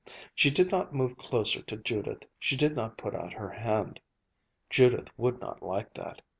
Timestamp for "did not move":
0.49-1.15